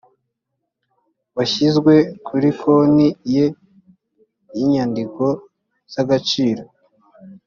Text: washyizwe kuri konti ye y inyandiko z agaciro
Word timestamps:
washyizwe 1.35 1.93
kuri 2.27 2.49
konti 2.59 3.07
ye 3.33 3.45
y 4.55 4.59
inyandiko 4.65 5.25
z 5.91 5.93
agaciro 6.03 6.63